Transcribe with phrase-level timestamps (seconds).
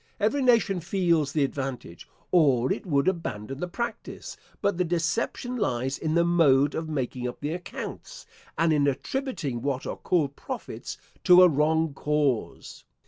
[0.19, 5.95] Every nation feels the advantage, or it would abandon the practice: but the deception lies
[5.99, 8.25] in the mode of making up the accounts,
[8.57, 12.83] and in attributing what are called profits to a wrong cause.